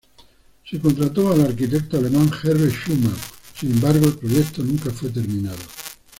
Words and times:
Se 0.67 0.79
contrató 0.79 1.31
al 1.31 1.41
arquitecto 1.41 1.99
alemán 1.99 2.27
Herbert 2.41 2.73
Schumann, 2.73 3.15
sin 3.53 3.73
embargo, 3.73 4.07
el 4.07 4.13
proyecto 4.17 4.63
nunca 4.63 4.89
fue 4.89 5.09
terminado. 5.11 5.59